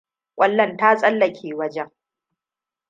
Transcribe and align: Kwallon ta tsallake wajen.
Kwallon 0.35 0.77
ta 0.77 0.95
tsallake 0.97 1.53
wajen. 1.55 1.89